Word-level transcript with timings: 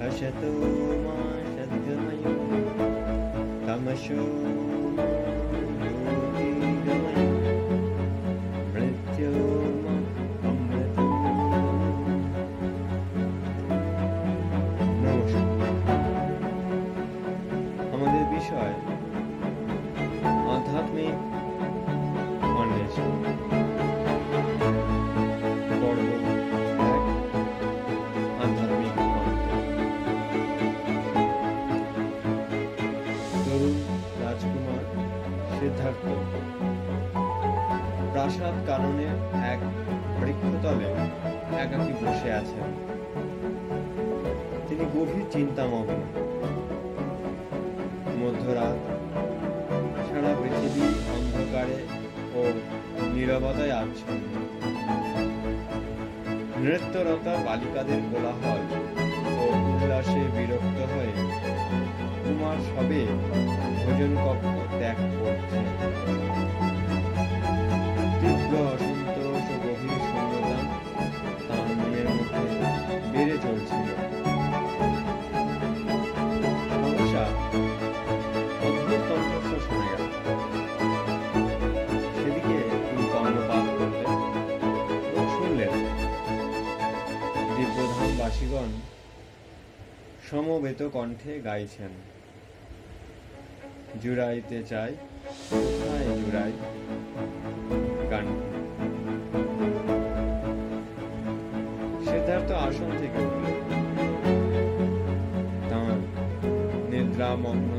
हशतो 0.00 0.52
मा 1.04 1.16
सद्गमयो 1.56 2.36
तमशो 3.66 4.24
কাননে 38.85 39.07
এক 39.53 39.59
বৃক্ষতলে 40.19 40.89
একাকী 41.63 41.93
বসে 42.01 42.29
আছেন। 42.39 42.65
তিনি 44.67 44.83
গভীর 44.95 45.25
চিন্তামগ্ন। 45.31 45.99
মধ্যরাত 48.21 48.79
সারা 50.07 50.31
পৃথিবী 50.39 50.85
অন্ধকারে 51.15 51.79
ও 52.39 52.41
নীরবতায় 53.13 53.73
আচ্ছন্ন। 53.81 54.31
নৃত্যরতা 56.63 57.33
বালিকাদের 57.45 58.01
কোলাহল 58.11 58.61
ও 59.41 59.45
উল্লাসে 59.71 60.21
বিরক্ত 60.35 60.79
হয়ে 60.93 61.11
কুমার 62.23 62.57
সবে 62.69 63.01
ভোজন 63.79 64.11
কক্ষ 64.25 64.55
ত্যাগ 64.79 64.99
করছে 65.19 65.59
তীব্র 68.19 68.53
দিব্যধামবাসীগণ 88.35 88.71
সমবেত 90.29 90.81
কণ্ঠে 90.95 91.33
গাইছেন। 91.47 91.91
জুড়াইতে 94.01 94.57
চাই 94.71 94.91
জুড়াই 96.19 96.53
গান। 98.11 98.27
সিদ্ধার্থ 102.07 102.49
আসন 102.67 102.89
থেকে 103.01 103.21
তাঁর 105.69 105.97
নিদ্রামগ্ন 106.91 107.74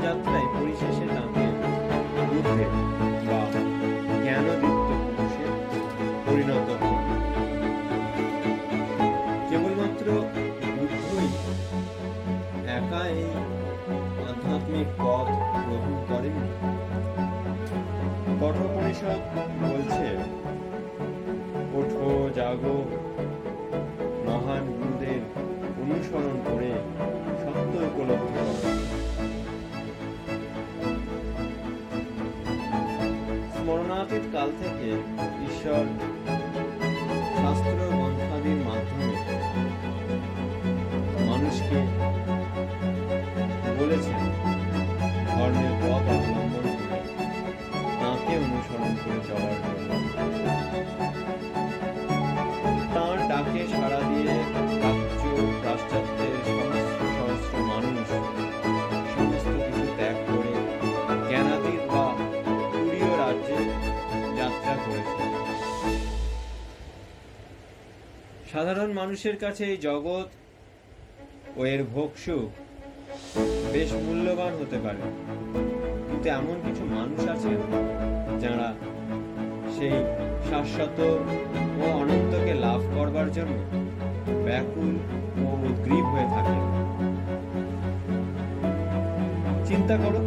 এই 0.00 0.02
মহাযাত্রায় 0.02 0.48
পরিশেষে 0.54 1.06
তাঁকে 1.14 1.44
বুদ্ধে 2.28 2.64
বা 3.26 3.40
জ্ঞানদীপ্ত 4.22 4.88
পুরুষে 5.04 5.46
পরিণত 6.24 6.68
হন 6.80 6.96
কেবলমাত্র 9.48 10.06
বুদ্ধই 10.70 11.28
একা 12.76 13.02
এই 13.14 13.30
আধ্যাত্মিক 14.22 14.88
পথ 14.98 15.28
গ্রহণ 15.58 15.94
করেননি 16.08 16.50
কঠোপনিষদ 18.40 19.20
বলছে, 19.62 20.08
ওঠো, 21.72 22.08
জাগো 22.36 22.76
কাল 34.34 34.48
থেকে 34.60 34.88
ঈশ্বর 35.48 35.84
শাস্ত্র 37.38 37.78
গ্রন্থাদির 37.90 38.60
মাধ্যমে 38.68 39.08
মানুষকে 41.28 41.78
বলেছেন 43.78 44.22
ধর্মের 45.34 45.74
পথ 45.82 46.04
অবলম্বন 46.16 46.66
করে 46.78 47.00
তাঁকে 48.00 48.34
অনুসরণ 48.44 48.92
করে 49.02 49.20
চলার 49.28 49.56
জন্য। 49.84 50.14
তাঁর 52.94 53.18
ডাকে 53.30 53.62
সাড়া 53.72 54.00
সাধারণ 68.52 68.90
মানুষের 68.92 69.36
কাছে 69.36 69.62
এই 69.72 69.78
জগৎ 69.88 70.28
ও 71.58 71.60
এর 71.72 71.82
ভোগসুখ 71.94 72.48
বেশ 73.72 73.90
মূল্যবান 74.06 74.52
হতে 74.60 74.78
পারে। 74.84 75.02
কিন্তু 76.08 76.26
এমন 76.40 76.56
কিছু 76.66 76.82
মানুষ 76.96 77.20
আছে 77.34 77.50
যারা 78.42 78.68
সেই 79.74 79.96
শাশ্বত 80.50 80.98
ও 81.80 81.82
অনন্তকে 82.00 82.52
লাভ 82.64 82.80
করবার 82.96 83.28
জন্য 83.32 83.58
ব্যাকুল 84.46 84.92
ও 85.44 85.46
উদ্গ্রীব 85.68 86.04
হয়ে 86.14 86.28
থাকে। 86.34 86.58
চিন্তা 89.68 89.94
করো, 90.02 90.20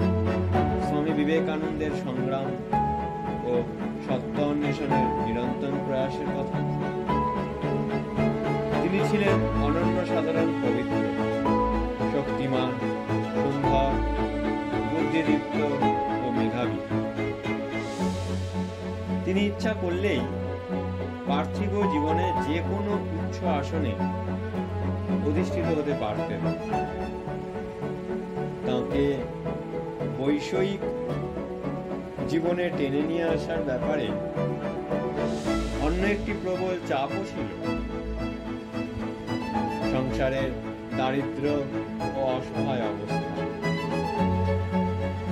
স্বামী 0.88 1.11
বিবেকানন্দের 1.19 1.94
সংগ্রাম 2.03 2.47
ও 3.50 3.53
সত্য 4.05 4.35
অন্বেষণের 4.51 5.07
নিরন্তর 5.25 5.73
প্রয়াসের 5.85 6.29
কথা। 6.38 6.59
ছিলেন 9.16 9.40
অনন্য 9.66 9.97
সাধারণ 10.12 10.50
পবিত্র, 10.63 11.01
শক্তিমান, 12.13 12.72
সুন্দর, 13.34 13.91
বুদ্ধিদীপ্ত 14.91 15.57
ও 16.25 16.28
মেধাবী। 16.38 16.79
তিনি 19.25 19.41
ইচ্ছা 19.50 19.72
করলেই 19.81 20.22
পার্থিব 21.29 21.73
জীবনে 21.94 22.25
যে 22.47 22.57
কোনো 22.72 22.94
উচ্চ 23.18 23.38
আসনে 23.59 23.94
অধিষ্ঠিত 25.28 25.68
হতে 25.78 25.94
পারতেন। 26.03 26.41
তাকে 28.68 29.06
বৈষয়িক 30.19 30.81
জীবনে 32.31 32.66
টেনে 32.78 33.02
নিয়ে 33.09 33.25
আসার 33.35 33.62
ব্যাপারে 33.69 34.07
অন্য 35.85 36.02
একটি 36.16 36.31
প্রবল 36.41 36.73
চাপও 36.90 37.22
ছিল। 37.31 37.50
সংসারের 40.13 40.51
দারিদ্র 40.97 41.46
ও 42.16 42.24
অসহায় 42.24 42.82
অবস্থা। 42.82 43.20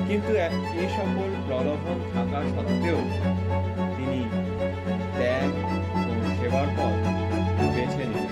কিন্তু 0.07 0.33
এ- 0.35 0.89
সকল 0.89 1.29
প্রলোভন 1.47 1.99
থাকা 2.13 2.41
সত্ত্বেও 2.41 2.97
তিনি 3.97 4.29
ত্যাগ 5.17 5.49
ও 5.95 6.41
সেবার 6.41 6.67
পথ 6.77 7.07
বেছে 7.75 7.97
নিলেন। 7.97 8.27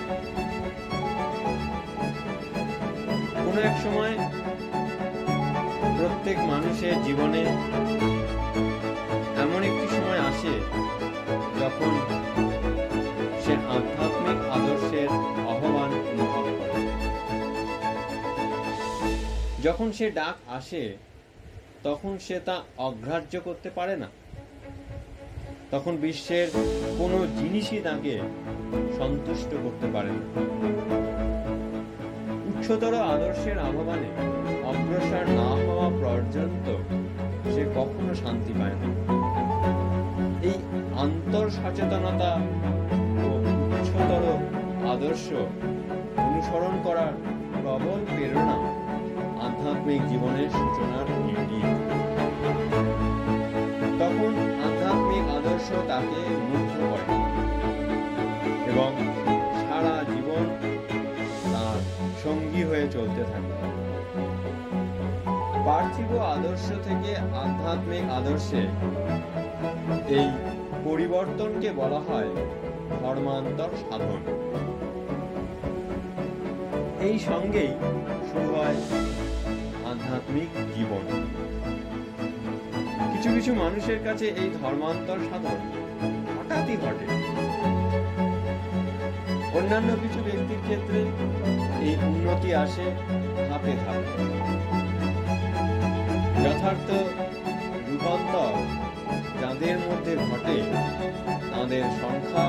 কোনো 3.46 3.62
এক 3.62 3.78
সময় 3.84 4.14
প্রত্যেক 5.98 6.40
মানুষের 6.40 7.04
জীবনে 7.04 7.46
যখন 19.70 19.92
সে 19.92 20.12
ডাক 20.12 20.36
আসে, 20.48 20.98
তখন 21.84 22.18
সে 22.18 22.40
তা 22.46 22.56
অগ্রাহ্য 22.78 23.40
করতে 23.44 23.70
পারে 23.70 23.96
না। 23.98 24.10
তখন 25.72 25.98
বিশ্বের 25.98 26.48
কোনো 26.98 27.28
জিনিসই 27.38 27.80
তাকে 27.80 28.14
সন্তুষ্ট 28.98 29.52
করতে 29.64 29.88
পারে 29.94 30.10
না। 30.10 30.24
উচ্চতর 32.50 32.94
আদর্শের 33.14 33.58
আহ্বানে 33.60 34.10
অগ্রসর 34.64 35.26
না 35.40 35.50
হওয়া 35.66 35.90
পর্যন্ত 36.04 36.68
সে 37.54 37.64
কখনো 37.76 38.16
শান্তি 38.16 38.54
পায় 38.60 38.76
না। 38.82 38.88
এই 40.42 40.58
আন্তর 40.98 41.50
সচেতনতা 41.50 42.32
ও 43.26 43.30
উচ্চতর 43.76 44.24
আদর্শ 44.94 45.28
অনুসরণ 46.18 46.76
করার 46.84 47.14
প্রবল 47.62 48.00
প্রেরণা 48.06 48.79
আধ্যাত্মিক 49.60 50.02
জীবনের 50.12 50.50
সূচনার 50.58 51.08
ইঙ্গিত 51.32 51.52
তখন 54.02 54.34
আধ্যাত্মিক 54.68 55.26
আদর্শ 55.38 55.68
তাকে 55.90 56.22
মুগ্ধ 56.50 56.76
করে। 56.92 57.08
এবং 58.72 58.90
সারা 59.62 59.96
জীবন 60.12 60.46
তার 61.52 61.80
সঙ্গী 62.24 62.62
হয়ে 62.70 62.86
চলতে 62.96 63.24
থাকে। 63.32 63.54
পার্থিব 65.66 66.12
আদর্শ 66.36 66.68
থেকে 66.88 67.12
আধ্যাত্মিক 67.44 68.06
আদর্শে 68.20 68.62
এই 70.20 70.28
পরিবর্তনকে 70.88 71.70
বলা 71.82 72.00
হয় 72.08 72.30
ধর্মান্তর 73.02 73.72
সাধন। 73.82 74.22
এই 77.08 77.16
সঙ্গেই 77.30 77.72
শুরু 78.30 78.50
হয় 78.56 78.80
আধ্যাত্মিক 80.00 80.50
জীবন। 80.76 81.04
কিছু 83.14 83.30
কিছু 83.36 83.52
মানুষের 83.54 84.00
কাছে 84.04 84.26
এই 84.42 84.50
ধর্মান্তর 84.62 85.20
সাধন 85.30 85.60
হঠাৎই 86.36 86.76
ঘটে। 86.86 87.06
অন্যান্য 89.58 89.90
কিছু 90.04 90.20
ব্যক্তির 90.28 90.62
ক্ষেত্রে 90.66 91.00
এই 91.88 91.94
উন্নতি 92.10 92.50
আসে 92.64 92.86
ধাপে 93.50 93.74
ধাপে। 93.84 94.14
যথার্থ 96.44 96.90
রূপান্তর 97.90 98.54
যাদের 99.42 99.78
মধ্যে 99.88 100.14
ঘটে, 100.30 100.58
তাদের 101.52 101.84
সংখ্যা 102.02 102.46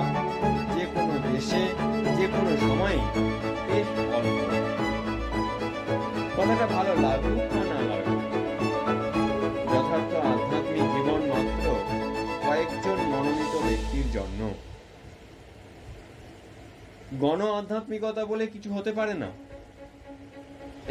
গণ 17.23 17.41
আধ্যাত্মিকতা 17.59 18.23
বলে 18.25 18.45
কিছু 18.47 18.69
হতে 18.77 18.93
পারে 18.99 19.15
না। 19.15 19.29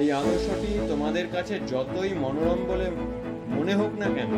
এই 0.02 0.08
আদর্শটি 0.12 0.70
তোমাদের 0.88 1.26
কাছে 1.36 1.56
যতই 1.72 2.12
মনোরম 2.24 2.60
বলে 2.68 2.88
মনে 3.56 3.74
হোক 3.76 3.92
না 4.02 4.08
কেন, 4.16 4.32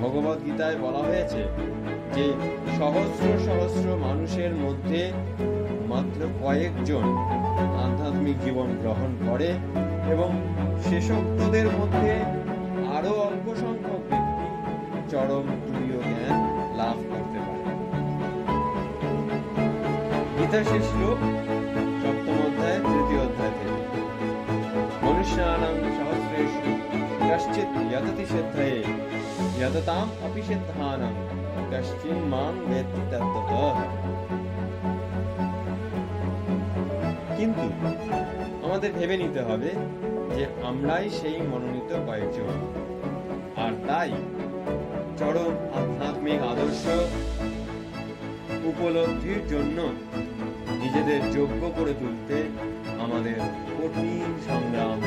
ভগবত 0.00 0.38
গীতায় 0.46 0.76
বলা 0.76 1.00
হয়েছে 1.08 1.40
যে 2.14 2.26
সহস্র 2.78 3.26
সহস্র 3.46 3.86
মানুষের 4.06 4.52
মধ্যে 4.54 5.00
মাত্র 5.92 6.20
কয়েকজন 6.42 7.06
আধ্যাত্মিক 7.84 8.36
জীবন 8.44 8.68
গ্রহণ 8.82 9.10
করে 9.28 9.50
এবং 10.14 10.30
শেষোক্তদের 10.88 11.66
মধ্যে 11.78 12.12
আরও 12.96 13.12
অল্প 13.28 13.46
সংখ্যক 13.62 14.02
ব্যক্তি 14.10 14.46
চরম 15.12 15.46
তুরীয় 15.66 15.98
গীতা 20.54 20.70
শেষ 20.70 20.88
সপ্তম 22.02 22.36
অধ্যায়, 22.46 22.78
তৃতীয় 22.78 23.20
অধ্যায় 23.20 23.50
থেকে। 23.50 23.78
যততাম 29.60 30.06
অপি 30.26 30.42
কশ্চিন 31.70 32.18
বেত্তি 32.68 33.02
কিন্তু 37.36 37.66
আমাদের 38.66 38.92
ভেবে 38.92 39.16
নিতে 39.16 39.40
হবে 39.40 39.70
যে 40.36 40.46
আমরাই 40.62 41.10
সেই 41.10 41.40
মনোনীত 41.40 41.90
কয়েকজন। 42.06 42.54
আর 43.56 43.72
তাই 43.86 44.10
চরম 45.18 45.54
আধ্যাত্মিক 45.74 46.40
আদর্শ 46.42 46.82
উপলব্ধির 48.64 49.40
জন্য 49.48 49.78
নিজেদের 50.80 51.20
যোগ্য 51.32 51.62
করে 51.76 51.92
তুলতে 51.94 52.36
আমাদের 52.98 53.38
কঠিন 53.76 54.28
সংগ্রাম 54.46 54.98